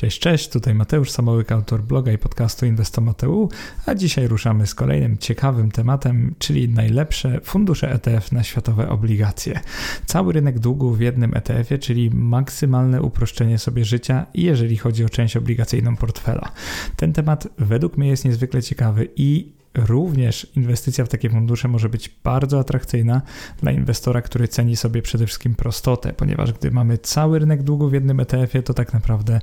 [0.00, 3.48] Cześć, cześć, tutaj Mateusz Samołyk, autor bloga i podcastu Inwestomateu,
[3.86, 9.60] a dzisiaj ruszamy z kolejnym ciekawym tematem, czyli najlepsze fundusze ETF na światowe obligacje.
[10.06, 15.36] Cały rynek długu w jednym ETF-ie, czyli maksymalne uproszczenie sobie życia, jeżeli chodzi o część
[15.36, 16.52] obligacyjną portfela.
[16.96, 22.10] Ten temat według mnie jest niezwykle ciekawy i również inwestycja w takie fundusze może być
[22.24, 23.22] bardzo atrakcyjna
[23.62, 27.92] dla inwestora, który ceni sobie przede wszystkim prostotę, ponieważ gdy mamy cały rynek długu w
[27.92, 29.40] jednym ETF-ie, to tak naprawdę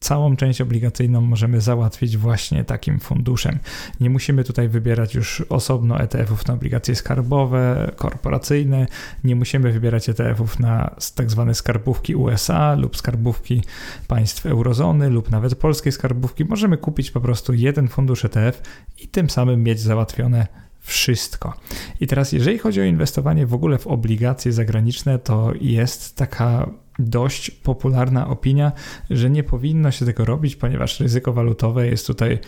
[0.00, 3.58] całą część obligacyjną możemy załatwić właśnie takim funduszem.
[4.00, 8.86] Nie musimy tutaj wybierać już osobno ETF-ów na obligacje skarbowe, korporacyjne,
[9.24, 13.62] nie musimy wybierać ETF-ów na tak zwane skarbówki USA lub skarbówki
[14.08, 16.44] państw eurozony lub nawet polskiej skarbówki.
[16.44, 18.62] Możemy kupić po prostu jeden fundusz ETF
[18.98, 20.46] i tym samym mieć załatwione
[20.80, 21.54] wszystko.
[22.00, 27.50] I teraz, jeżeli chodzi o inwestowanie w ogóle w obligacje zagraniczne, to jest taka dość
[27.50, 28.72] popularna opinia,
[29.10, 32.38] że nie powinno się tego robić, ponieważ ryzyko walutowe jest tutaj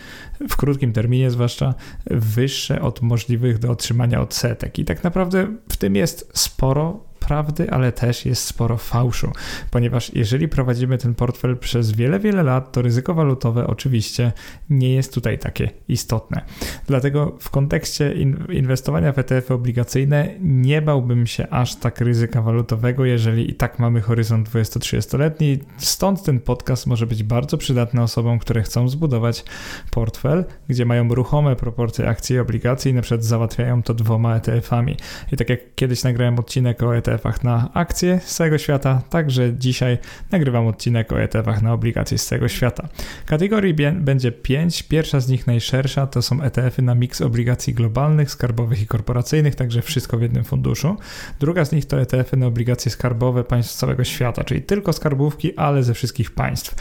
[0.48, 1.74] w krótkim terminie, zwłaszcza
[2.06, 4.78] wyższe od możliwych do otrzymania odsetek.
[4.78, 9.32] I tak naprawdę w tym jest sporo prawdy, ale też jest sporo fałszu,
[9.70, 14.32] ponieważ jeżeli prowadzimy ten portfel przez wiele, wiele lat, to ryzyko walutowe oczywiście
[14.70, 16.40] nie jest tutaj takie istotne.
[16.86, 18.14] Dlatego w kontekście
[18.52, 23.78] inwestowania w ETF -y obligacyjne nie bałbym się aż tak ryzyka walutowego, jeżeli i tak
[23.78, 25.58] mamy horyzont 20-30-letni.
[25.76, 29.44] Stąd ten podcast może być bardzo przydatny osobom, które chcą zbudować
[29.90, 34.96] portfel, gdzie mają ruchome proporcje akcji i obligacji i na przykład załatwiają to dwoma ETF-ami.
[35.32, 39.52] I tak jak kiedyś nagrałem odcinek o ETF ETF-ach na akcje z całego świata, także
[39.58, 39.98] dzisiaj
[40.30, 42.88] nagrywam odcinek o ETF-ach na obligacje z całego świata.
[43.26, 44.82] Kategorii będzie 5.
[44.82, 49.82] Pierwsza z nich najszersza to są ETF-y na miks obligacji globalnych, skarbowych i korporacyjnych, także
[49.82, 50.96] wszystko w jednym funduszu.
[51.40, 55.82] Druga z nich to ETF-y na obligacje skarbowe państw całego świata, czyli tylko skarbówki, ale
[55.82, 56.74] ze wszystkich państw.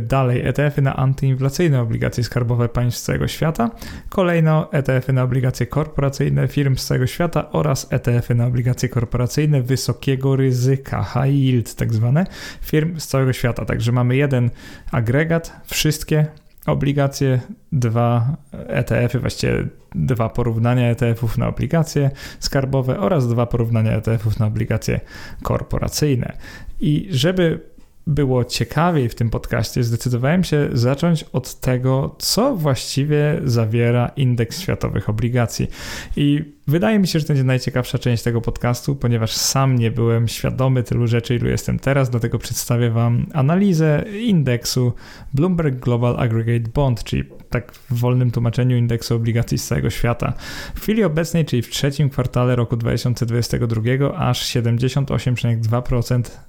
[0.00, 3.70] Dalej ETF-y na antyinflacyjne obligacje skarbowe państw całego świata.
[4.08, 10.36] Kolejno ETF-y na obligacje korporacyjne firm z całego świata oraz ETF-y na obligacje korporacyjne wysokiego
[10.36, 12.26] ryzyka, high yield tak zwane,
[12.60, 13.64] firm z całego świata.
[13.64, 14.50] Także mamy jeden
[14.92, 16.26] agregat, wszystkie
[16.66, 17.40] obligacje,
[17.72, 25.00] dwa ETF-y, właściwie dwa porównania ETF-ów na obligacje skarbowe oraz dwa porównania ETF-ów na obligacje
[25.42, 26.36] korporacyjne.
[26.80, 27.60] I żeby
[28.08, 35.08] było ciekawiej w tym podcaście, zdecydowałem się zacząć od tego, co właściwie zawiera indeks światowych
[35.08, 35.70] obligacji.
[36.16, 40.28] I wydaje mi się, że to będzie najciekawsza część tego podcastu, ponieważ sam nie byłem
[40.28, 44.92] świadomy tylu rzeczy, ilu jestem teraz, dlatego przedstawię Wam analizę indeksu
[45.34, 50.32] Bloomberg Global Aggregate Bond, czyli tak w wolnym tłumaczeniu indeksu obligacji z całego świata.
[50.74, 56.47] W chwili obecnej, czyli w trzecim kwartale roku 2022, aż 78,2%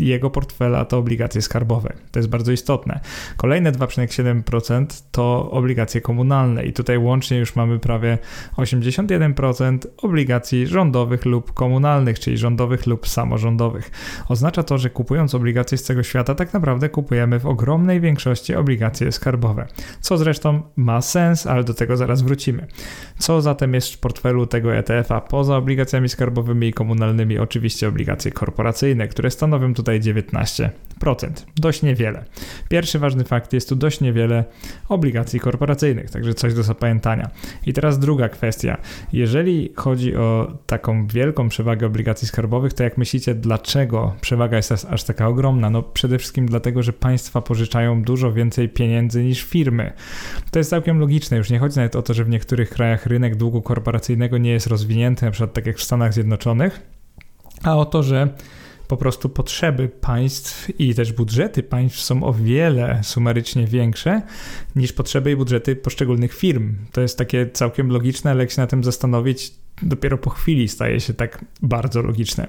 [0.00, 1.92] jego portfela to obligacje skarbowe.
[2.10, 3.00] To jest bardzo istotne.
[3.36, 8.18] Kolejne 2,7% to obligacje komunalne i tutaj łącznie już mamy prawie
[8.56, 13.90] 81% obligacji rządowych lub komunalnych, czyli rządowych lub samorządowych.
[14.28, 19.12] Oznacza to, że kupując obligacje z całego świata, tak naprawdę kupujemy w ogromnej większości obligacje
[19.12, 19.66] skarbowe.
[20.00, 22.66] Co zresztą ma sens, ale do tego zaraz wrócimy.
[23.18, 27.38] Co zatem jest w portfelu tego ETF-a poza obligacjami skarbowymi i komunalnymi?
[27.38, 30.70] Oczywiście obligacje korporacyjne, które stanowią tutaj tutaj 19%.
[31.56, 32.24] Dość niewiele.
[32.68, 34.44] Pierwszy ważny fakt jest tu dość niewiele
[34.88, 37.30] obligacji korporacyjnych, także coś do zapamiętania.
[37.66, 38.78] I teraz druga kwestia.
[39.12, 45.04] Jeżeli chodzi o taką wielką przewagę obligacji skarbowych, to jak myślicie, dlaczego przewaga jest aż
[45.04, 45.70] taka ogromna?
[45.70, 49.92] No przede wszystkim dlatego, że państwa pożyczają dużo więcej pieniędzy niż firmy.
[50.50, 51.36] To jest całkiem logiczne.
[51.36, 54.66] Już nie chodzi nawet o to, że w niektórych krajach rynek długu korporacyjnego nie jest
[54.66, 56.80] rozwinięty, na przykład tak jak w Stanach Zjednoczonych,
[57.62, 58.28] a o to, że
[58.88, 64.22] po prostu potrzeby państw i też budżety państw są o wiele sumarycznie większe
[64.76, 66.76] niż potrzeby i budżety poszczególnych firm.
[66.92, 69.52] To jest takie całkiem logiczne, ale jak się na tym zastanowić,
[69.82, 72.48] dopiero po chwili staje się tak bardzo logiczne.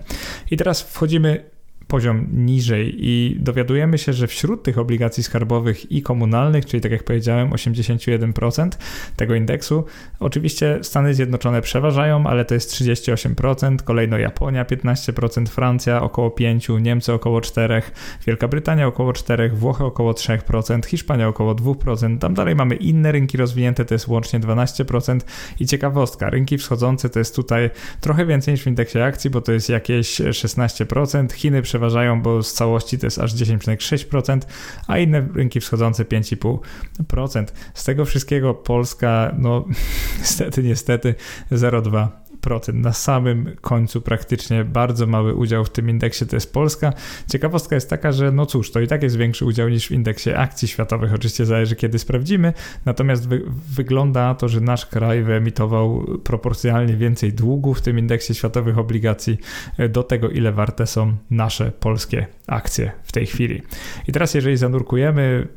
[0.52, 1.57] I teraz wchodzimy
[1.88, 7.04] poziom niżej i dowiadujemy się, że wśród tych obligacji skarbowych i komunalnych, czyli tak jak
[7.04, 8.70] powiedziałem 81%
[9.16, 9.86] tego indeksu,
[10.20, 17.14] oczywiście Stany Zjednoczone przeważają, ale to jest 38%, kolejno Japonia 15%, Francja około 5%, Niemcy
[17.14, 17.82] około 4%,
[18.28, 23.38] Wielka Brytania około 4%, Włochy około 3%, Hiszpania około 2%, tam dalej mamy inne rynki
[23.38, 25.20] rozwinięte, to jest łącznie 12%
[25.60, 27.70] i ciekawostka, rynki wschodzące to jest tutaj
[28.02, 32.44] trochę więcej niż w indeksie akcji, bo to jest jakieś 16%, Chiny przeważają przeważają, bo
[32.44, 34.40] z całości to jest aż 10,6%,
[34.88, 37.46] a inne rynki wschodzące 5,5%.
[37.74, 39.66] Z tego wszystkiego Polska, no
[40.20, 41.16] niestety, niestety
[41.52, 42.27] 0,2%.
[42.48, 42.74] 30%.
[42.74, 46.94] Na samym końcu praktycznie bardzo mały udział w tym indeksie to jest Polska.
[47.32, 50.30] Ciekawostka jest taka, że no cóż, to i tak jest większy udział niż w indeksie
[50.30, 51.14] akcji światowych.
[51.14, 52.54] Oczywiście zależy kiedy sprawdzimy,
[52.86, 53.44] natomiast wy
[53.76, 59.38] wygląda to, że nasz kraj wyemitował proporcjonalnie więcej długu w tym indeksie światowych obligacji
[59.78, 63.62] e, do tego, ile warte są nasze polskie akcje w tej chwili.
[64.08, 65.48] I teraz, jeżeli zanurkujemy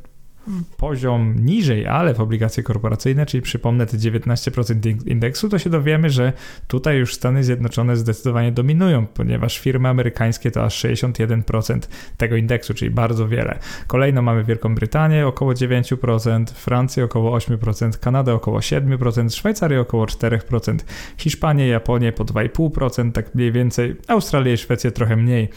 [0.77, 6.33] poziom niżej, ale w obligacje korporacyjne, czyli przypomnę te 19% indeksu, to się dowiemy, że
[6.69, 11.79] tutaj już Stany Zjednoczone zdecydowanie dominują, ponieważ firmy amerykańskie to aż 61%
[12.17, 13.59] tego indeksu, czyli bardzo wiele.
[13.87, 20.77] Kolejno mamy Wielką Brytanię około 9%, Francję około 8%, Kanadę około 7%, Szwajcarię około 4%,
[21.17, 25.49] Hiszpanię, Japonię po 2,5%, tak mniej więcej, Australię i Szwecję trochę mniej.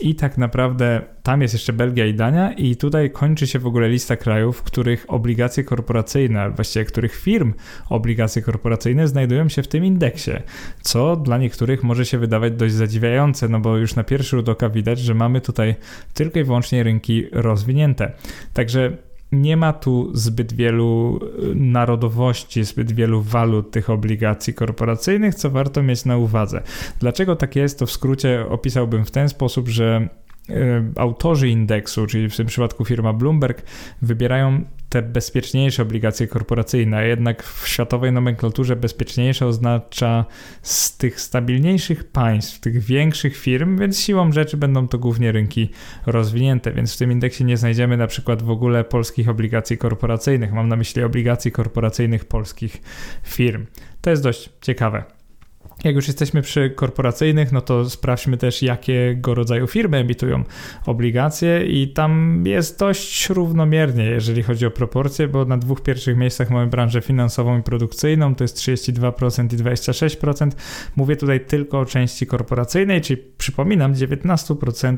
[0.00, 3.88] I tak naprawdę tam jest jeszcze Belgia i Dania i tutaj kończy się w ogóle
[3.88, 7.54] lista krajów, w których obligacje korporacyjne, właściwie których firm
[7.88, 10.30] obligacje korporacyjne znajdują się w tym indeksie,
[10.80, 14.68] co dla niektórych może się wydawać dość zadziwiające, no bo już na pierwszy rzut oka
[14.68, 15.74] widać, że mamy tutaj
[16.14, 18.12] tylko i wyłącznie rynki rozwinięte.
[18.52, 18.96] Także
[19.32, 21.20] nie ma tu zbyt wielu
[21.52, 26.62] y, narodowości, zbyt wielu walut tych obligacji korporacyjnych, co warto mieć na uwadze.
[27.00, 30.08] Dlaczego tak jest, to w skrócie opisałbym w ten sposób, że
[30.96, 33.62] autorzy indeksu, czyli w tym przypadku firma Bloomberg,
[34.02, 40.24] wybierają te bezpieczniejsze obligacje korporacyjne, a jednak w światowej nomenklaturze bezpieczniejsze oznacza
[40.62, 45.70] z tych stabilniejszych państw, tych większych firm, więc siłą rzeczy będą to głównie rynki
[46.06, 50.68] rozwinięte, więc w tym indeksie nie znajdziemy na przykład w ogóle polskich obligacji korporacyjnych, mam
[50.68, 52.82] na myśli obligacji korporacyjnych polskich
[53.22, 53.66] firm.
[54.00, 55.21] To jest dość ciekawe.
[55.84, 60.44] Jak już jesteśmy przy korporacyjnych, no to sprawdźmy też, jakiego rodzaju firmy emitują
[60.86, 66.50] obligacje, i tam jest dość równomiernie, jeżeli chodzi o proporcje, bo na dwóch pierwszych miejscach
[66.50, 70.50] mamy branżę finansową i produkcyjną, to jest 32% i 26%.
[70.96, 74.96] Mówię tutaj tylko o części korporacyjnej, czyli przypominam, 19%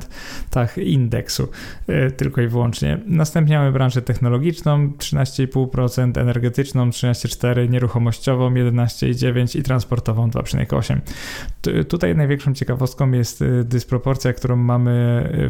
[0.51, 1.49] tak indeksu,
[1.89, 2.99] yy, tylko i wyłącznie.
[3.07, 10.74] Następnie mamy branżę technologiczną 13,5%, energetyczną 13,4%, nieruchomościową 11,9% i transportową 2,8%.
[10.77, 11.01] 8.
[11.89, 14.95] Tutaj największą ciekawostką jest y, dysproporcja, którą mamy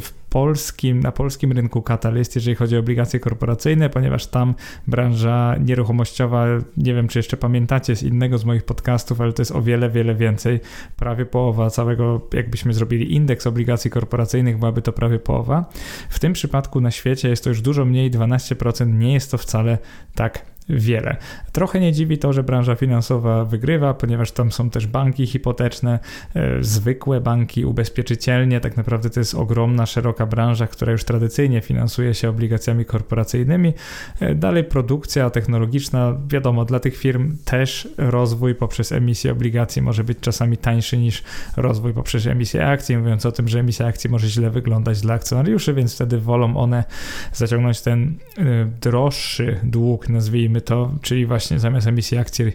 [0.01, 4.55] w polskim, na polskim rynku katalyst, jeżeli chodzi o obligacje korporacyjne, ponieważ tam
[4.87, 9.53] branża nieruchomościowa, nie wiem czy jeszcze pamiętacie z innego z moich podcastów, ale to jest
[9.53, 10.61] o wiele, wiele więcej.
[10.97, 15.65] Prawie połowa całego, jakbyśmy zrobili indeks obligacji korporacyjnych, byłaby to prawie połowa.
[16.09, 19.79] W tym przypadku na świecie jest to już dużo mniej, 12%, nie jest to wcale
[20.15, 21.17] tak wiele.
[21.53, 25.99] Trochę nie dziwi to, że branża finansowa wygrywa, ponieważ tam są też banki hipoteczne,
[26.35, 28.61] e, zwykłe banki, ubezpieczycielnie.
[28.61, 33.73] Tak naprawdę to jest ogromna, szeroka branża, która już tradycyjnie finansuje się obligacjami korporacyjnymi.
[34.21, 40.19] E, dalej produkcja technologiczna, wiadomo, dla tych firm też rozwój poprzez emisję obligacji może być
[40.21, 41.23] czasami tańszy niż
[41.57, 45.75] rozwój poprzez emisję akcji, mówiąc o tym, że emisja akcji może źle wyglądać dla akcjonariuszy,
[45.75, 46.85] więc wtedy wolą one
[47.33, 48.43] zaciągnąć ten e,
[48.81, 52.53] droższy dług, nazwijmy to, czyli właśnie zamiast emisji akcji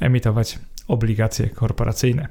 [0.00, 0.58] emitować
[0.88, 2.28] obligacje korporacyjne.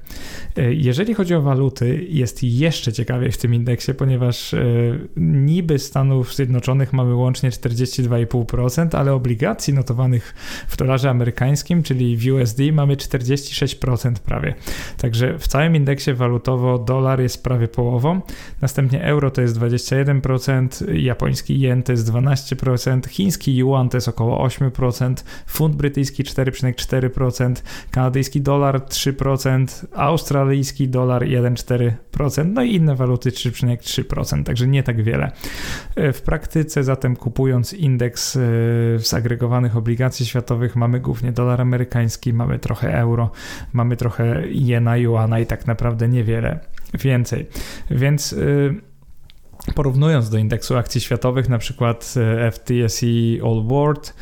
[0.56, 4.64] E, jeżeli chodzi o waluty, jest jeszcze ciekawiej w tym indeksie, ponieważ e,
[5.18, 10.36] niby Stanów Zjednoczonych mamy łącznie 42,5%, ale obligacji notowanych
[10.68, 14.54] w dolarze amerykańskim, czyli w USD, mamy 46% prawie.
[14.98, 18.22] Także w całym indeksie walutowo dolar jest prawie połową,
[18.62, 24.48] następnie euro to jest 21%, japoński jen to jest 12%, chiński yuan to jest około
[24.48, 25.14] 8%,
[25.48, 27.54] funt brytyjski 4,4%,
[27.92, 35.32] kanadyjski dolar 3%, australijski dolar 1,4%, no i inne waluty 3,3%, także nie tak wiele.
[35.96, 38.40] E, w praktyce zatem kupując indeks e,
[38.98, 43.32] zagregowanych obligacji światowych mamy głównie dolar amerykański, mamy trochę euro,
[43.74, 46.60] mamy trochę jena, juana i tak naprawdę niewiele
[46.94, 47.48] więcej.
[47.92, 48.38] Więc e,
[49.76, 52.14] porównując do indeksu akcji światowych, na przykład
[52.52, 53.08] FTSE
[53.44, 54.16] All World,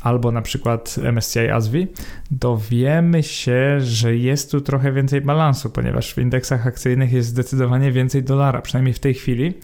[0.00, 1.86] albo na przykład MSCI ASWI,
[2.30, 8.22] dowiemy się, że jest tu trochę więcej balansu, ponieważ w indeksach akcyjnych jest zdecydowanie więcej
[8.22, 9.54] dolara, przynajmniej w tej chwili.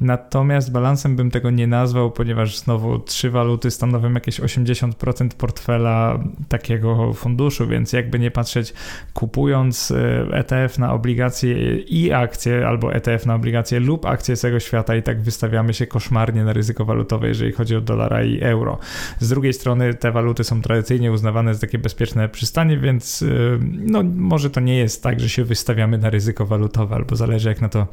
[0.00, 6.18] Natomiast balansem bym tego nie nazwał, ponieważ znowu trzy waluty stanowią jakieś 80% portfela
[6.48, 8.74] takiego funduszu, więc jakby nie patrzeć,
[9.14, 9.92] kupując
[10.32, 15.22] ETF na obligacje i akcje, albo ETF na obligacje lub akcje całego świata, i tak
[15.22, 18.78] wystawiamy się koszmarnie na ryzyko walutowe, jeżeli chodzi o dolara i euro.
[19.20, 24.02] Z drugiej strony te waluty są tradycyjnie uznawane za takie bezpieczne przystanie, więc y, no,
[24.16, 27.68] może to nie jest tak, że się wystawiamy na ryzyko walutowe, albo zależy jak na
[27.68, 27.86] to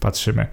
[0.00, 0.46] patrzymy.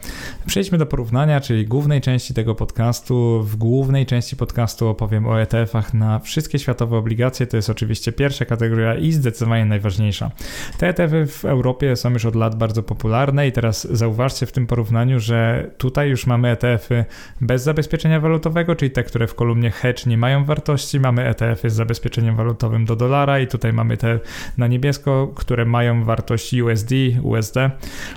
[0.45, 3.43] Przejdźmy do porównania, czyli głównej części tego podcastu.
[3.43, 7.47] W głównej części podcastu opowiem o ETF-ach na wszystkie światowe obligacje.
[7.47, 10.31] To jest oczywiście pierwsza kategoria i zdecydowanie najważniejsza.
[10.77, 14.67] Te ETF-y w Europie są już od lat bardzo popularne i teraz zauważcie w tym
[14.67, 17.05] porównaniu, że tutaj już mamy ETF-y
[17.41, 20.99] bez zabezpieczenia walutowego, czyli te, które w kolumnie hedge nie mają wartości.
[20.99, 24.19] Mamy ETF-y z zabezpieczeniem walutowym do dolara i tutaj mamy te
[24.57, 26.91] na niebiesko, które mają wartość USD,
[27.23, 27.55] USD,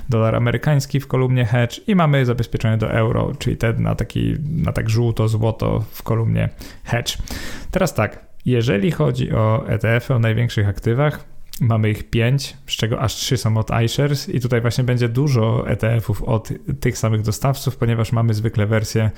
[0.09, 4.73] dolar amerykański w kolumnie hedge i mamy zabezpieczenie do euro, czyli te na taki, na
[4.73, 6.49] tak żółto-złoto w kolumnie
[6.85, 7.19] hedge.
[7.71, 13.15] Teraz tak, jeżeli chodzi o ETF-y, o największych aktywach, Mamy ich 5, z czego aż
[13.15, 18.13] 3 są od iShares i tutaj właśnie będzie dużo ETF-ów od tych samych dostawców, ponieważ
[18.13, 19.11] mamy zwykle wersję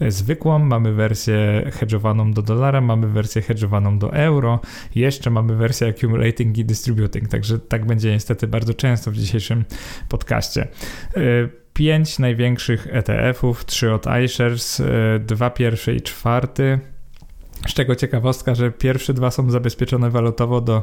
[0.00, 4.60] e, zwykłą, mamy wersję hedgeowaną do dolara, mamy wersję hedgeowaną do euro,
[4.94, 9.64] jeszcze mamy wersję accumulating i distributing, także tak będzie niestety bardzo często w dzisiejszym
[10.08, 10.68] podcaście.
[11.16, 11.20] E,
[11.72, 16.78] pięć największych ETF-ów, trzy od iShares, e, dwa pierwsze i czwarty
[17.66, 20.82] z czego ciekawostka, że pierwsze dwa są zabezpieczone walutowo do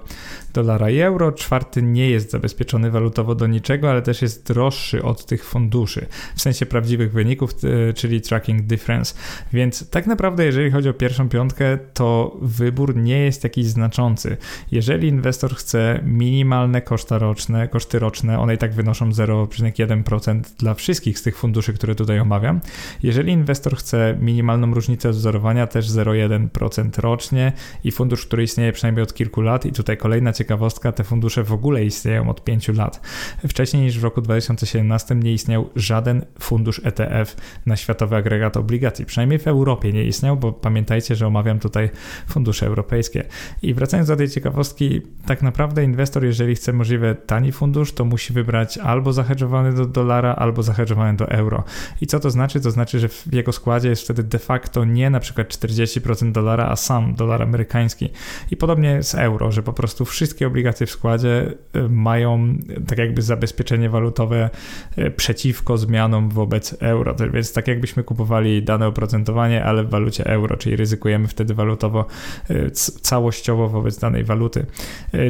[0.54, 5.26] dolara i euro, czwarty nie jest zabezpieczony walutowo do niczego, ale też jest droższy od
[5.26, 6.06] tych funduszy,
[6.36, 7.52] w sensie prawdziwych wyników,
[7.96, 9.16] czyli tracking difference.
[9.54, 14.38] Więc tak naprawdę, jeżeli chodzi o pierwszą piątkę, to wybór nie jest jakiś znaczący.
[14.72, 21.20] Jeżeli inwestor chce minimalne koszta roczne, koszty roczne, one i tak wynoszą 0,1% dla wszystkich
[21.20, 22.60] z tych funduszy, które tutaj omawiam.
[23.04, 29.04] Jeżeli inwestor chce minimalną różnicę wzorowania, też 0,1%, 2% rocznie i fundusz, który istnieje przynajmniej
[29.04, 29.66] od kilku lat.
[29.66, 33.02] I tutaj kolejna ciekawostka, te fundusze w ogóle istnieją od 5 lat.
[33.48, 37.36] Wcześniej niż w roku 2017 nie istniał żaden fundusz ETF
[37.66, 39.06] na światowy agregat obligacji.
[39.06, 41.90] Przynajmniej w Europie nie istniał, bo pamiętajcie, że omawiam tutaj
[42.28, 43.24] fundusze europejskie.
[43.62, 48.34] I wracając do tej ciekawostki, tak naprawdę inwestor, jeżeli chce możliwie tani fundusz, to musi
[48.34, 51.64] wybrać albo zahedżowany do dolara, albo zahedżowany do euro.
[52.02, 52.62] I co to znaczy?
[52.62, 56.59] To znaczy, że w jego składzie jest wtedy de facto nie na przykład 40% dolara,
[56.60, 58.10] dolara, a sam dolar amerykański.
[58.52, 63.22] I podobnie z euro, że po prostu wszystkie obligacje w składzie y, mają tak jakby
[63.22, 64.50] zabezpieczenie walutowe
[64.98, 67.16] y, przeciwko zmianom wobec euro.
[67.34, 72.06] Więc tak jakbyśmy kupowali dane oprocentowanie, ale w walucie euro, czyli ryzykujemy wtedy walutowo
[72.50, 74.66] y, całościowo wobec danej waluty.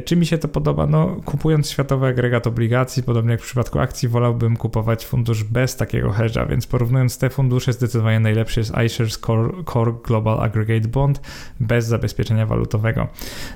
[0.06, 0.88] Czy mi się to podoba?
[0.88, 6.10] No, kupując światowy agregat obligacji, podobnie jak w przypadku akcji, wolałbym kupować fundusz bez takiego
[6.10, 11.19] hedge'a, więc porównując te fundusze, zdecydowanie najlepszy jest iShares Core, Core Global Aggregate Bond,
[11.60, 13.08] bez zabezpieczenia walutowego.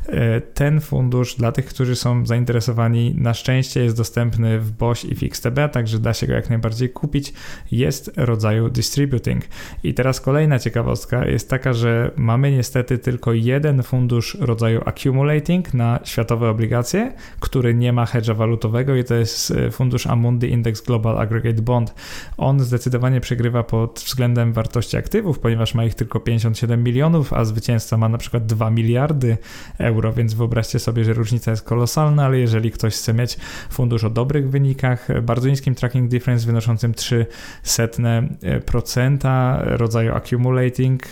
[0.07, 5.15] E, ten fundusz dla tych, którzy są zainteresowani, na szczęście jest dostępny w BOŚ i
[5.15, 7.33] w XTB, także da się go jak najbardziej kupić.
[7.71, 9.43] Jest rodzaju distributing.
[9.83, 15.99] I teraz kolejna ciekawostka jest taka, że mamy niestety tylko jeden fundusz rodzaju accumulating na
[16.03, 21.17] światowe obligacje, który nie ma hedge'a walutowego i to jest e, fundusz Amundi Index Global
[21.17, 21.95] Aggregate Bond.
[22.37, 27.97] On zdecydowanie przegrywa pod względem wartości aktywów, ponieważ ma ich tylko 57 milionów, a zwycięzca
[27.97, 29.37] ma na przykład 2 miliardy
[29.77, 33.37] euro, więc wyobraźcie sobie, że różnica jest kolosalna, ale jeżeli ktoś chce mieć
[33.69, 41.03] fundusz o dobrych wynikach, bardzo niskim tracking difference wynoszącym 3% rodzaju accumulating,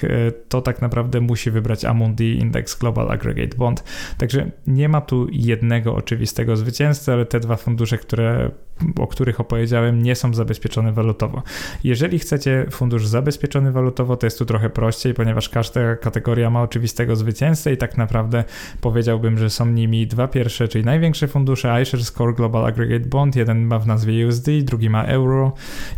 [0.49, 3.83] to tak naprawdę musi wybrać Amundi Index Global Aggregate Bond.
[4.17, 8.51] Także nie ma tu jednego oczywistego zwycięzcy, ale te dwa fundusze, które
[8.99, 11.43] o których opowiedziałem, nie są zabezpieczone walutowo.
[11.83, 16.20] Jeżeli chcecie fundusz zabezpieczony walutowo, to jest tu trochę prościej, ponieważ każda kategoria
[16.51, 18.43] ma oczywistego zwycięzcę i tak naprawdę
[18.81, 23.63] powiedziałbym, że są nimi dwa pierwsze, czyli największe fundusze iShares Core Global Aggregate Bond, jeden
[23.65, 25.53] ma w nazwie USD, drugi ma Euro,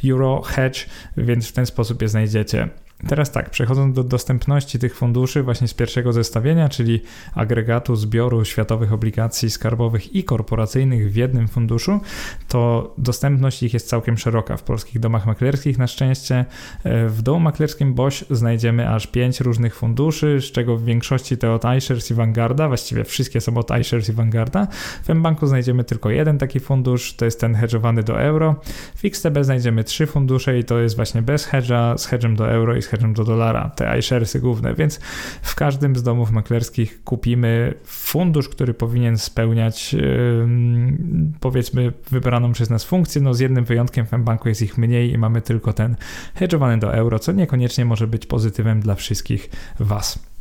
[0.06, 0.86] Euro Hedge,
[1.18, 2.83] więc w ten sposób je znajdziecie.
[3.08, 7.02] Teraz tak, przechodząc do dostępności tych funduszy właśnie z pierwszego zestawienia, czyli
[7.34, 12.00] agregatu zbioru światowych obligacji skarbowych i korporacyjnych w jednym funduszu,
[12.48, 14.58] to dostępność ich jest całkiem szeroka.
[14.58, 16.46] W polskich domach maklerskich na szczęście.
[16.84, 21.52] E, w domu maklerskim BOŚ znajdziemy aż pięć różnych funduszy, z czego w większości te
[21.52, 24.68] od iShares i Vanguarda, właściwie wszystkie są od iShares i Vanguarda.
[25.04, 28.56] W mBanku znajdziemy tylko jeden taki fundusz, to jest ten hedżowany do euro.
[28.96, 32.76] W XTB znajdziemy trzy fundusze i to jest właśnie bez hedża, z hedżem do euro
[32.76, 35.00] i z do dolara, te iSharesy główne, więc
[35.42, 39.96] w każdym z domów maklerskich kupimy fundusz, który powinien spełniać
[41.40, 45.18] powiedzmy wybraną przez nas funkcję, no z jednym wyjątkiem w banku jest ich mniej i
[45.18, 45.96] mamy tylko ten
[46.36, 50.33] hedżowany do euro, co niekoniecznie może być pozytywem dla wszystkich Was.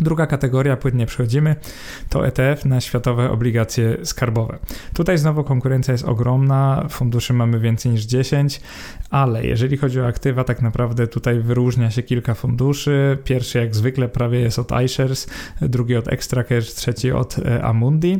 [0.00, 1.56] Druga kategoria, płynnie przechodzimy,
[2.08, 4.58] to ETF na światowe obligacje skarbowe.
[4.94, 8.60] Tutaj znowu konkurencja jest ogromna, funduszy mamy więcej niż 10,
[9.10, 13.18] ale jeżeli chodzi o aktywa, tak naprawdę tutaj wyróżnia się kilka funduszy.
[13.24, 15.28] Pierwszy jak zwykle prawie jest od iShares,
[15.60, 18.18] drugi od Extracash, trzeci od e, Amundi.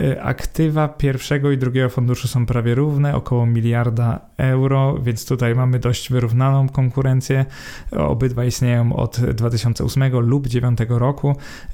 [0.00, 5.78] E, aktywa pierwszego i drugiego funduszu są prawie równe, około miliarda euro, więc tutaj mamy
[5.78, 7.44] dość wyrównaną konkurencję.
[7.92, 11.19] Obydwa istnieją od 2008 lub 2009 roku.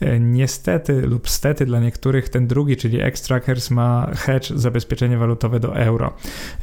[0.00, 5.76] E, niestety lub stety dla niektórych ten drugi, czyli Extrackers ma hedge, zabezpieczenie walutowe do
[5.76, 6.12] euro.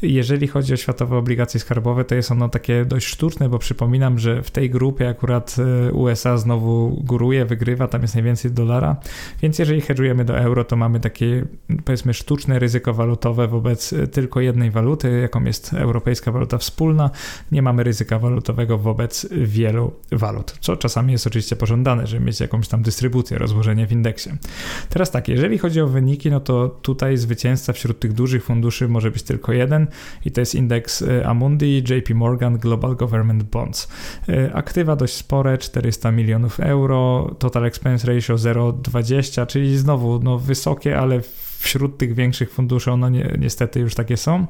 [0.02, 4.44] Jeżeli chodzi o światowe obligacje skarbowe, to jest ono takie dość sztuczne, bo przypominam, że
[4.44, 8.96] w tej grupie akurat e, USA znowu góruje, wygrywa, tam jest najwięcej dolara,
[9.42, 11.46] więc jeżeli hedżujemy do euro, to mamy takie
[11.86, 17.10] powiedzmy sztuczne ryzyko walutowe wobec e, tylko jednej waluty, jaką jest europejska waluta wspólna.
[17.52, 22.68] Nie mamy ryzyka walutowego wobec wielu walut, co czasami jest oczywiście pożądane, żeby mieć jakąś
[22.74, 24.30] tam dystrybucję, rozłożenie w indeksie.
[24.89, 29.12] Teraz tak, jeżeli chodzi o wyniki, no to tutaj zwycięzca wśród tych dużych funduszy może
[29.12, 29.88] być tylko jeden
[30.25, 33.88] i to jest indeks e, Amundi JP Morgan Global Government Bonds.
[34.30, 41.00] E, aktywa dość spore, 400 milionów euro, total expense ratio 0,20, czyli znowu no, wysokie,
[41.00, 41.22] ale
[41.63, 44.46] wśród tych większych funduszy one ni niestety już takie są.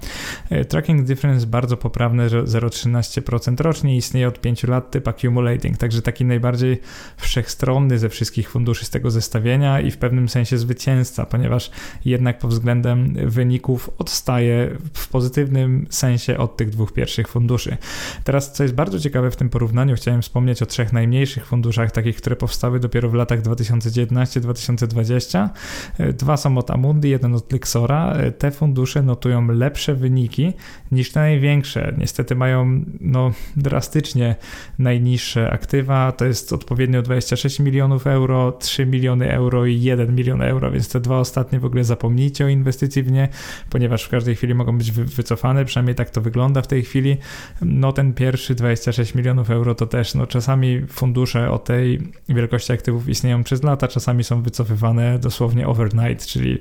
[0.50, 6.26] E, tracking difference bardzo poprawne, 0,13% rocznie, istnieje od 5 lat typ accumulating, także taki
[6.26, 6.82] najbardziej
[7.18, 11.72] wszechstronny ze wszystkich funduszy z tego zestawienia i w pewnym sensie zwycięzca, ponieważ
[12.06, 17.78] jednak pod względem wyników odstaje w pozytywnym sensie od tych dwóch pierwszych funduszy.
[18.24, 22.16] Teraz, co jest bardzo ciekawe w tym porównaniu, chciałem wspomnieć o trzech najmniejszych funduszach, takich,
[22.16, 25.50] które powstały dopiero w latach 2019-2020.
[25.98, 30.54] E, dwa są od Amundi, jeden od Lixora, e, te fundusze notują lepsze wyniki
[30.92, 31.94] niż te największe.
[31.98, 34.36] Niestety mają no, drastycznie
[34.80, 40.72] najniższe aktywa, to jest odpowiednio 26 milionów euro, 3 miliony euro i 1 milion euro,
[40.72, 43.30] więc te dwa ostatnie w ogóle zapomnijcie o inwestycji w nie,
[43.70, 47.18] ponieważ w każdej chwili mogą być wycofane, przynajmniej tak to wygląda w tej chwili.
[47.62, 53.10] No ten pierwszy 26 milionów euro to też, no czasami fundusze o tej wielkości aktywów
[53.10, 56.60] istnieją przez lata, czasami są wycofywane dosłownie overnight, czyli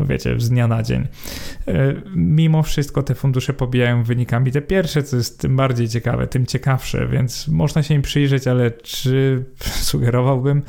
[0.00, 1.06] wiecie, z dnia na dzień.
[1.68, 6.46] E, mimo wszystko te fundusze pobijają wynikami te pierwsze, co jest tym bardziej ciekawe, tym
[6.46, 9.44] ciekawsze, więc można się im przyjrzeć, ale czy
[9.88, 10.62] sugerowałbym,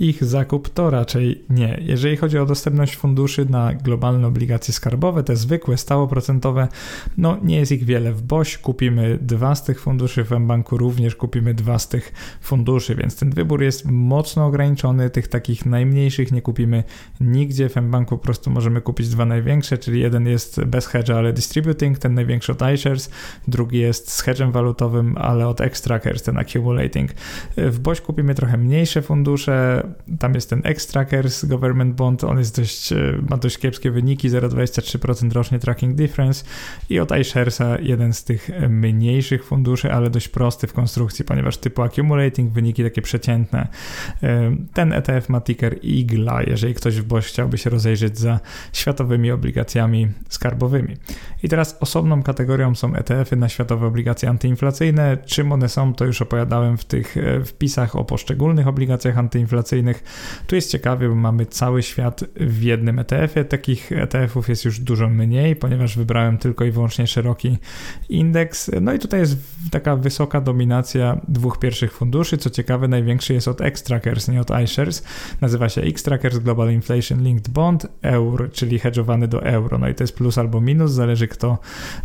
[0.00, 1.80] ich zakup to raczej nie.
[1.82, 6.68] Jeżeli chodzi o dostępność funduszy na globalne obligacje skarbowe, te zwykłe, stałoprocentowe,
[7.18, 8.12] no nie jest ich wiele.
[8.12, 12.94] W BOŚ kupimy dwa z tych funduszy, w mBanku również kupimy dwa z tych funduszy,
[12.94, 15.10] więc ten wybór jest mocno ograniczony.
[15.10, 16.84] Tych takich najmniejszych nie kupimy
[17.20, 17.68] nigdzie.
[17.68, 21.98] W mBanku po prostu możemy kupić dwa największe, czyli jeden jest bez hedge'a, ale distributing,
[21.98, 23.10] ten największy od iShares,
[23.48, 27.10] drugi jest z hedge'em walutowym, ale od Extrackers, ten accumulating.
[27.56, 32.92] W BOŚ kupimy trochę mniejsze fundusze, tam jest ten X-Trackers Government Bond, on jest dość,
[32.92, 32.96] e,
[33.30, 36.44] ma dość kiepskie wyniki, 0,23% rocznie tracking difference
[36.90, 41.82] i od iSharesa jeden z tych mniejszych funduszy, ale dość prosty w konstrukcji, ponieważ typu
[41.82, 43.68] accumulating, wyniki takie przeciętne.
[44.22, 48.40] E, ten ETF ma ticker IGLA, jeżeli ktoś w BOŚ chciałby się rozejrzeć za
[48.72, 50.96] światowymi obligacjami skarbowymi.
[51.42, 55.18] I teraz osobną kategorią są ETF-y na światowe obligacje antyinflacyjne.
[55.26, 59.79] Czym one są, to już opowiadałem w tych e, wpisach o poszczególnych obligacjach antyinflacyjnych,
[60.46, 63.44] tu jest ciekawie, bo mamy cały świat w jednym ETF-ie.
[63.44, 67.58] Takich ETF-ów jest już dużo mniej, ponieważ wybrałem tylko i wyłącznie szeroki
[68.08, 68.70] indeks.
[68.80, 69.36] No i tutaj jest
[69.70, 72.38] taka wysoka dominacja dwóch pierwszych funduszy.
[72.38, 75.04] Co ciekawe, największy jest od X-Trackers, nie od iShares.
[75.40, 79.78] Nazywa się X-Trackers Global Inflation Linked Bond, euro, czyli hedżowany do euro.
[79.78, 81.58] No i to jest plus albo minus, zależy kto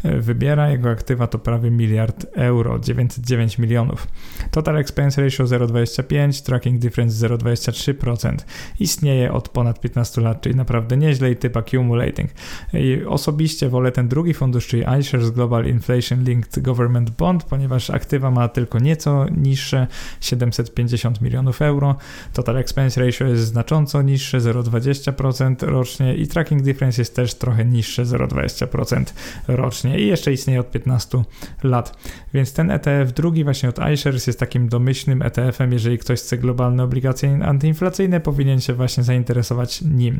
[0.03, 0.69] e, wybiera.
[0.69, 4.07] Jego aktywa to prawie miliard euro, 909 milionów.
[4.51, 8.37] Total Expense Ratio 0,25, Tracking Difference 0,20 23%.
[8.79, 12.29] Istnieje od ponad 15 lat, czyli naprawdę nieźle i typ accumulating.
[12.73, 18.31] I osobiście wolę ten drugi fundusz, czyli iShares Global Inflation Linked Government Bond, ponieważ aktywa
[18.31, 19.87] ma tylko nieco niższe
[20.21, 21.95] 750 milionów euro.
[22.33, 28.03] Total expense ratio jest znacząco niższe 0,20% rocznie i tracking difference jest też trochę niższe
[28.03, 29.05] 0,20%
[29.47, 31.23] rocznie i jeszcze istnieje od 15
[31.63, 31.97] lat.
[32.33, 36.83] Więc ten ETF drugi właśnie od iShares jest takim domyślnym ETF-em, jeżeli ktoś chce globalne
[36.83, 40.19] obligacje antyinflacyjne, powinien się właśnie zainteresować nim.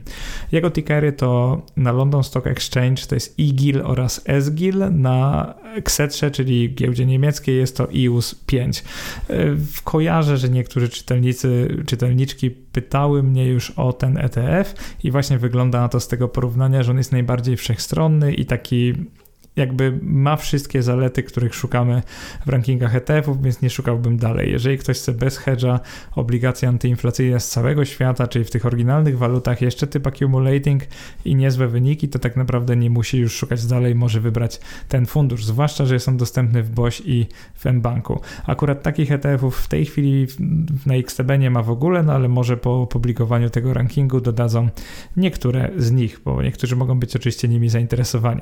[0.51, 6.75] Jego tickery to na London Stock Exchange to jest IGIL oraz SGIL, na Xetrze, czyli
[6.75, 8.83] giełdzie niemieckiej jest to IUS 5.
[9.29, 9.35] E,
[9.83, 15.89] kojarzę, że niektórzy czytelnicy, czytelniczki pytały mnie już o ten ETF i właśnie wygląda na
[15.89, 18.93] to z tego porównania, że on jest najbardziej wszechstronny i taki
[19.55, 22.01] jakby ma wszystkie zalety, których szukamy
[22.45, 24.51] w rankingach ETF-ów, więc nie szukałbym dalej.
[24.51, 25.79] Jeżeli ktoś chce bez hedge'a
[26.15, 30.83] obligacje antyinflacyjne z całego świata, czyli w tych oryginalnych walutach, jeszcze typ accumulating
[31.25, 35.45] i niezłe wyniki, to tak naprawdę nie musi już szukać dalej, może wybrać ten fundusz,
[35.45, 38.21] zwłaszcza, że są dostępny w BOŚ i w mBanku.
[38.45, 40.27] Akurat takich ETF-ów w tej chwili
[40.85, 44.69] na XTB nie ma w ogóle, no ale może po opublikowaniu tego rankingu dodadzą
[45.17, 48.41] niektóre z nich, bo niektórzy mogą być oczywiście nimi zainteresowani.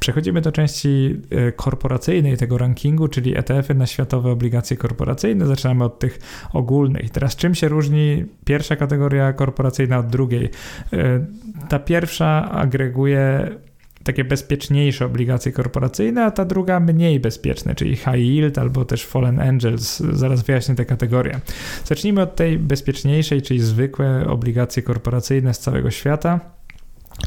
[0.00, 5.46] Przechodzimy do części e, korporacyjnej tego rankingu, czyli ETF-y na światowe obligacje korporacyjne.
[5.46, 6.18] Zaczynamy od tych
[6.52, 7.10] ogólnych.
[7.10, 10.50] Teraz czym się różni pierwsza kategoria korporacyjna od drugiej?
[10.92, 11.26] E,
[11.68, 13.50] ta pierwsza agreguje
[14.04, 19.40] takie bezpieczniejsze obligacje korporacyjne, a ta druga mniej bezpieczne, czyli high yield albo też fallen
[19.40, 20.00] angels.
[20.00, 21.40] Zaraz wyjaśnię te kategorie.
[21.84, 26.40] Zacznijmy od tej bezpieczniejszej, czyli zwykłe obligacje korporacyjne z całego świata.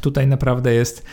[0.02, 1.06] Tutaj naprawdę jest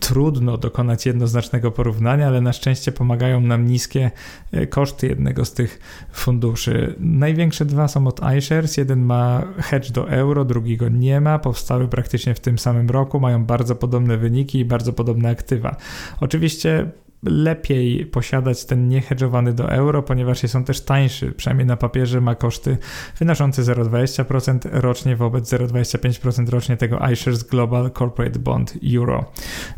[0.00, 4.10] trudno dokonać jednoznacznego porównania, ale na szczęście pomagają nam niskie
[4.52, 5.78] e, koszty jednego z tych
[6.12, 6.94] funduszy.
[6.98, 8.76] Największe dwa są od iShares.
[8.76, 11.38] Jeden ma hedge do euro, drugi go nie ma.
[11.38, 15.76] Powstały praktycznie w tym samym roku, mają bardzo podobne wyniki i bardzo podobne aktywa.
[16.20, 16.90] Oczywiście
[17.22, 22.34] lepiej posiadać ten niehedżowany do euro, ponieważ jest on też tańszy, przynajmniej na papierze ma
[22.34, 22.78] koszty
[23.18, 29.32] wynoszące 0,20% rocznie wobec 0,25% rocznie tego iShares Global Corporate Bond Euro.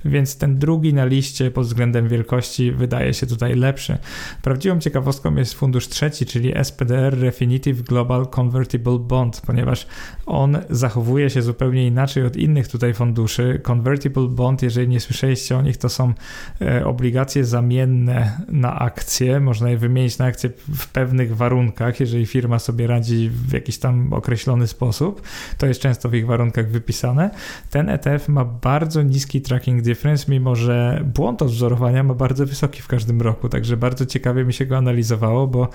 [0.05, 3.99] Więc ten drugi na liście pod względem wielkości wydaje się tutaj lepszy.
[4.43, 9.87] Prawdziwą ciekawostką jest fundusz trzeci, czyli SPDR Refinitiv Global Convertible Bond, ponieważ
[10.27, 13.61] on zachowuje się zupełnie inaczej od innych tutaj funduszy.
[13.63, 16.13] Convertible Bond, jeżeli nie słyszeliście o nich, to są
[16.61, 22.59] e, obligacje zamienne na akcje, można je wymienić na akcje w pewnych warunkach, jeżeli firma
[22.59, 25.23] sobie radzi w jakiś tam określony sposób,
[25.59, 27.31] to jest często w ich warunkach wypisane.
[27.71, 32.87] Ten ETF ma bardzo niski tracking difference, mimo że błąd odwzorowania ma bardzo wysoki w
[32.87, 35.69] każdym roku, także bardzo ciekawie mi się go analizowało, bo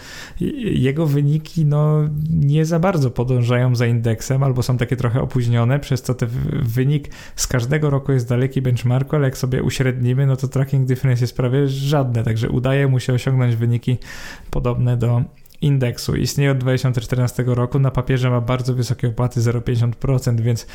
[0.74, 6.02] jego wyniki no, nie za bardzo podążają za indeksem, albo są takie trochę opóźnione, przez
[6.02, 6.30] co ten
[6.62, 11.24] wynik z każdego roku jest daleki benchmarku, ale jak sobie uśrednimy, no to tracking difference
[11.24, 13.98] jest prawie prawie żadne, także udaje mu się osiągnąć wyniki
[14.52, 15.22] podobne do
[15.62, 16.16] indeksu.
[16.16, 20.68] Istnieje od 2014 roku, na papierze ma bardzo wysokie opłaty 0,50%, więc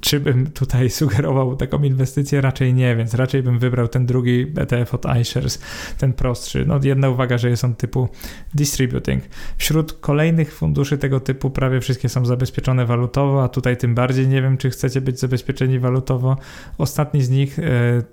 [0.00, 2.40] czy bym tutaj sugerował taką inwestycję?
[2.40, 5.60] Raczej nie, więc raczej bym wybrał ten drugi ETF od iShares,
[5.98, 6.64] ten prostszy.
[6.66, 8.08] No jedna uwaga, że jest on typu
[8.54, 9.24] distributing.
[9.58, 14.42] Wśród kolejnych funduszy tego typu prawie wszystkie są zabezpieczone walutowo, a tutaj tym bardziej nie
[14.42, 16.36] wiem, czy chcecie być zabezpieczeni walutowo.
[16.78, 17.62] Ostatni z nich e,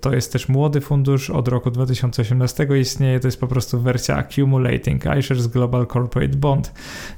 [0.01, 5.03] to jest też młody fundusz, od roku 2018 istnieje, to jest po prostu wersja accumulating,
[5.19, 6.73] iShares Global Corp Corporate Bond.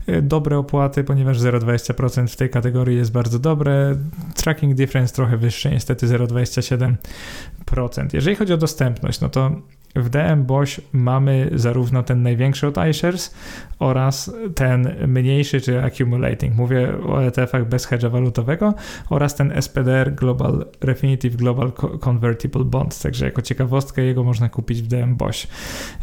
[0.10, 3.96] Y, dobre opłaty, ponieważ 0,20% w tej kategorii jest bardzo dobre.
[4.36, 8.08] Tracking difference trochę wyższy, niestety 0,27%.
[8.14, 9.52] Jeżeli chodzi o dostępność, no to
[9.96, 13.36] w DM Boś mamy zarówno ten największy od iShares
[13.80, 16.56] oraz ten mniejszy, czy accumulating.
[16.56, 18.74] Mówię o ETF-ach bez hedge'a walutowego
[19.10, 23.02] oraz ten SPDR Global Refinitiv Global Convertible Bonds.
[23.02, 25.48] Także jako ciekawostkę jego można kupić w DM Boś.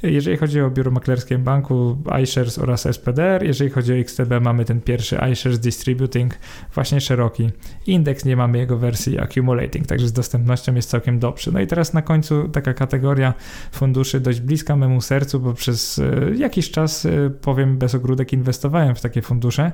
[0.03, 4.81] Jeżeli chodzi o biuro maklerskie banku iShares oraz SPDR, jeżeli chodzi o XTB mamy ten
[4.81, 6.39] pierwszy iShares Distributing,
[6.75, 7.51] właśnie szeroki.
[7.87, 11.51] Indeks nie mamy jego wersji accumulating, także z dostępnością jest całkiem dobrze.
[11.53, 13.35] No i teraz na końcu taka kategoria
[13.77, 18.95] funduszy dość bliska memu sercu, bo przez e, jakiś czas, e, powiem bez ogródek, inwestowałem
[18.95, 19.73] w takie fundusze.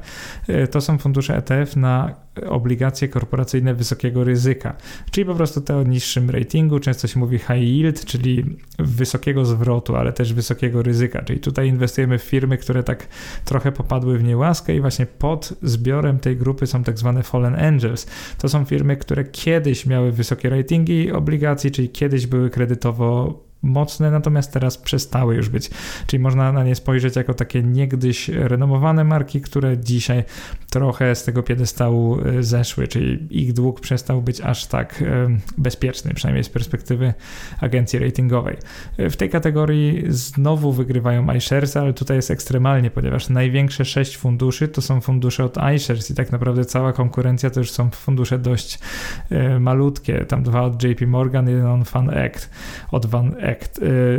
[0.49, 2.15] E, to są fundusze ETF na
[2.47, 4.77] obligacje korporacyjne wysokiego ryzyka,
[5.11, 8.45] czyli po prostu te o niższym ratingu, często się mówi high yield, czyli
[8.79, 13.09] wysokiego zwrotu, ale też wysokiego ryzyka, czyli tutaj inwestujemy w firmy, które tak
[13.45, 18.07] trochę popadły w niełaskę i właśnie pod zbiorem tej grupy są tak zwane fallen angels.
[18.39, 24.53] To są firmy, które kiedyś miały wysokie ratingi obligacji, czyli kiedyś były kredytowo mocne, natomiast
[24.53, 25.71] teraz przestały już być.
[26.07, 30.25] Czyli można na nie spojrzeć jako takie niegdyś renomowane marki, które dzisiaj
[30.71, 36.15] trochę z tego piedestału e, zeszły, czyli ich dług przestał być aż tak e, bezpieczny,
[36.15, 37.15] przynajmniej z perspektywy
[37.61, 38.57] agencji ratingowej.
[38.97, 44.69] E, w tej kategorii znowu wygrywają iShares, ale tutaj jest ekstremalnie, ponieważ największe sześć funduszy
[44.69, 48.79] to są fundusze od iShares i tak naprawdę cała konkurencja to już są fundusze dość
[49.61, 50.25] malutkie.
[50.25, 52.51] Tam dwa od JP Morgan, jeden od Van Act,
[52.91, 53.35] od Van.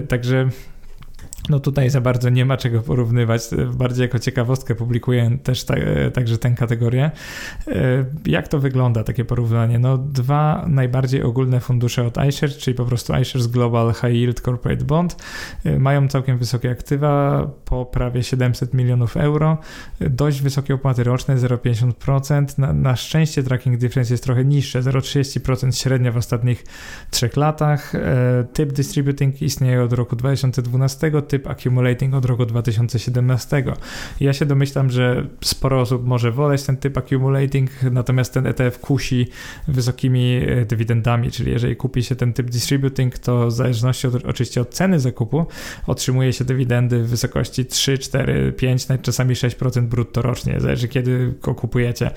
[0.07, 0.49] Także
[1.49, 3.41] no tutaj za bardzo nie ma czego porównywać.
[3.73, 5.75] Bardziej jako ciekawostkę publikuję też ta,
[6.13, 7.11] także tę kategorię.
[7.67, 9.79] E, jak to wygląda, takie porównanie?
[9.79, 14.85] No dwa najbardziej ogólne fundusze od iShares, czyli po prostu iShares Global High Yield Corporate
[14.85, 15.15] Bond,
[15.63, 19.57] e, mają całkiem wysokie aktywa, po prawie 700 milionów euro,
[19.99, 22.57] dość wysokie opłaty roczne, 0,50%.
[22.57, 26.63] Na, na szczęście tracking difference jest trochę niższe, 0,30% średnio w ostatnich
[27.11, 27.95] trzech latach.
[27.95, 33.63] E, typ distributing istnieje od roku 2012, typ accumulating od roku 2017.
[34.19, 39.27] Ja się domyślam, że sporo osób może woleć ten typ accumulating, natomiast ten ETF kusi
[39.67, 44.61] wysokimi e, dywidendami, czyli jeżeli kupi się ten typ distributing, to w zależności od, oczywiście
[44.61, 45.45] od ceny zakupu
[45.87, 51.33] otrzymuje się dywidendy w wysokości 3, 4, 5, nawet czasami 6% brutto rocznie, zależy kiedy
[51.41, 52.11] go kupujecie.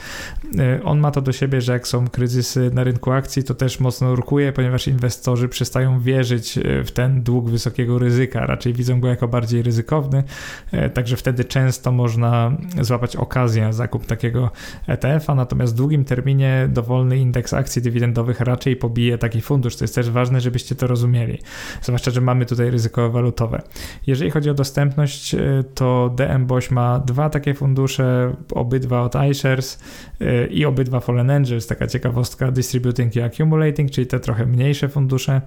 [0.59, 3.81] E, on ma to do siebie, że jak są kryzysy na rynku akcji, to też
[3.81, 9.06] mocno urkuje, ponieważ inwestorzy przestają wierzyć e, w ten dług wysokiego ryzyka, raczej widzą go
[9.09, 10.25] jako bardziej ryzykowny,
[10.73, 14.51] e, także wtedy często można złapać okazję na zakup takiego
[14.87, 19.77] ETF-a, natomiast w długim terminie dowolny indeks akcji dywidendowych raczej pobije taki fundusz.
[19.77, 21.39] To jest też ważne, żebyście to rozumieli,
[21.83, 23.63] zwłaszcza, że mamy tutaj ryzyko walutowe.
[24.07, 29.83] Jeżeli chodzi o dostępność, e, to DM Boś ma dwa takie fundusze, obydwa od iShares
[30.21, 35.41] e, i obydwa Fallen Angels, taka ciekawostka Distributing i Accumulating, czyli te trochę mniejsze fundusze.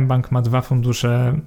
[0.00, 1.40] mBank ma dwa fundusze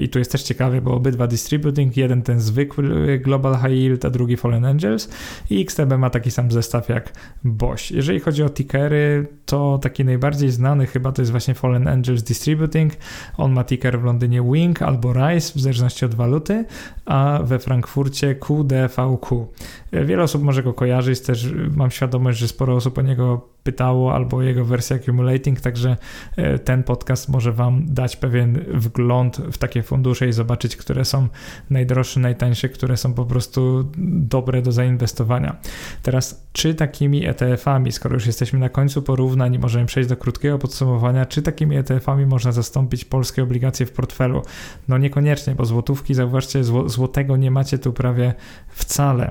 [0.00, 4.10] I tu jest też ciekawe, bo obydwa distributing, jeden ten zwykły Global High Yield, a
[4.10, 5.08] drugi Fallen Angels
[5.50, 7.12] i XTB ma taki sam zestaw jak
[7.44, 7.90] BOŚ.
[7.90, 12.92] Jeżeli chodzi o tickery, to taki najbardziej znany chyba to jest właśnie Fallen Angels Distributing.
[13.36, 16.64] On ma ticker w Londynie WING albo RISE w zależności od waluty,
[17.04, 19.46] a we Frankfurcie QDVQ.
[19.92, 24.14] E, wiele osób może go kojarzyć, też mam świadomość, że sporo osób o niego pytało
[24.14, 25.96] albo jego wersję accumulating, także
[26.36, 31.28] e, ten podcast może Wam dać pewien wgląd w takie fundusze i zobaczyć, które są
[31.70, 35.56] najdroższe, najtańsze, które są po prostu dobre do zainwestowania.
[36.02, 41.26] Teraz, czy takimi ETF-ami, skoro już jesteśmy na końcu porównań możemy przejść do krótkiego podsumowania,
[41.26, 44.42] czy takimi ETF-ami można zastąpić polskie obligacje w portfelu?
[44.88, 48.34] No niekoniecznie, bo złotówki, zauważcie, złotego nie macie tu prawie
[48.68, 49.30] wcale.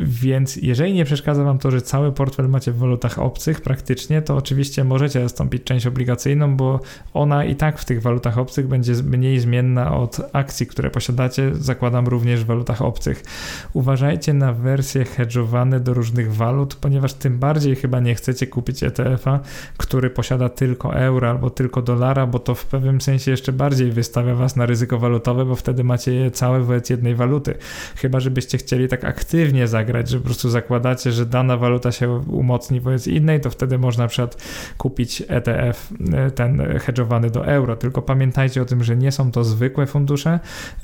[0.00, 4.36] Więc jeżeli nie przeszkadza Wam to, że cały portfel macie w walutach obcych praktycznie, to
[4.36, 6.80] oczywiście możecie zastąpić część obligacyjną, bo
[7.14, 12.08] ona i tak w tych walutach obcych będzie mniej zmienna od akcji, które posiadacie, zakładam
[12.08, 13.24] również w walutach obcych.
[13.72, 19.40] Uważajcie na wersje hedżowane do różnych walut, ponieważ tym bardziej chyba nie chcecie kupić ETF-a,
[19.76, 24.34] który posiada tylko euro albo tylko dolara, bo to w pewnym sensie jeszcze bardziej wystawia
[24.34, 27.54] Was na ryzyko walutowe, bo wtedy macie je całe wobec jednej waluty.
[27.96, 32.10] Chyba, żebyście chcieli tak aktywnie zagrać zagrać, że po prostu zakładacie, że dana waluta się
[32.28, 34.42] umocni wobec innej, to wtedy można na przykład
[34.78, 37.76] kupić ETF e, ten hedżowany do euro.
[37.76, 40.40] Tylko pamiętajcie o tym, że nie są to zwykłe fundusze,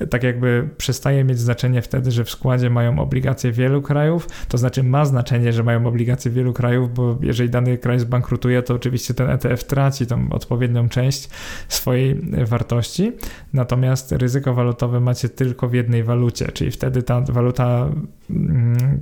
[0.09, 4.83] tak jakby przestaje mieć znaczenie wtedy, że w składzie mają obligacje wielu krajów, to znaczy
[4.83, 9.29] ma znaczenie, że mają obligacje wielu krajów, bo jeżeli dany kraj zbankrutuje, to oczywiście ten
[9.29, 11.29] ETF traci tą odpowiednią część
[11.67, 13.11] swojej wartości,
[13.53, 17.89] natomiast ryzyko walutowe macie tylko w jednej walucie, czyli wtedy ta waluta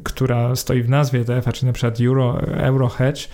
[0.03, 3.29] która stoi w nazwie ETF-a, czy na przykład Euro, Euro Hedge,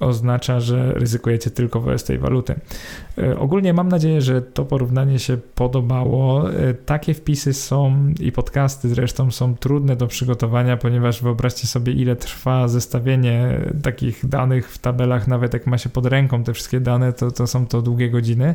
[0.00, 2.54] oznacza, że ryzykujecie tylko wobec tej waluty.
[3.18, 6.52] E, ogólnie mam nadzieję, że to porównanie się podobało.
[6.52, 12.16] E, takie wpisy są i podcasty zresztą są trudne do przygotowania, ponieważ wyobraźcie sobie, ile
[12.16, 17.12] trwa zestawienie takich danych w tabelach, nawet jak ma się pod ręką te wszystkie dane,
[17.12, 18.54] to, to są to długie godziny.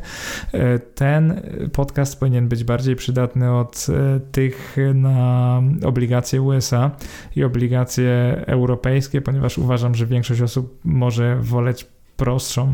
[0.54, 1.42] E, ten
[1.74, 3.88] podcast powinien być bardziej przydatny od
[4.32, 6.92] tych na obligacje USA
[7.36, 11.86] i obligacje europejskie, ponieważ uważam, że większość osób może woleć
[12.22, 12.74] prostszą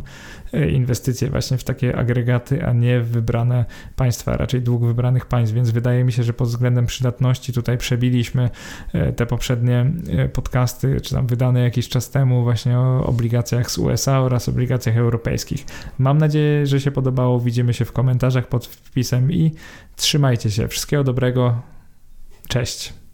[0.53, 3.65] e, inwestycje właśnie w takie agregaty, a nie w wybrane
[3.95, 8.49] państwa, raczej dług wybranych państw, więc wydaje mi się, że pod względem przydatności tutaj przebiliśmy
[8.93, 13.77] e, te poprzednie e, podcasty, czy tam wydane jakiś czas temu właśnie o obligacjach z
[13.77, 15.65] USA oraz obligacjach europejskich.
[15.97, 19.51] Mam nadzieję, że się podobało, widzimy się w komentarzach pod wpisem i
[19.95, 20.67] trzymajcie się.
[20.67, 21.61] Wszystkiego dobrego.
[22.47, 23.06] Cześć.